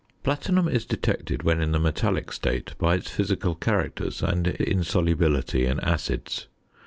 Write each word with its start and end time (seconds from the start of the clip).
Platinum 0.23 0.67
is 0.67 0.83
detected 0.87 1.43
when 1.43 1.61
in 1.61 1.73
the 1.73 1.79
metallic 1.79 2.31
state 2.31 2.73
by 2.79 2.95
its 2.95 3.11
physical 3.11 3.53
characters 3.53 4.23
and 4.23 4.47
insolubility 4.47 5.67
in 5.67 5.79
acids. 5.81 6.47